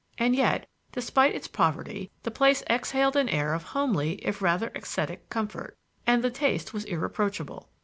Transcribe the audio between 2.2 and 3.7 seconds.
the place exhaled an air of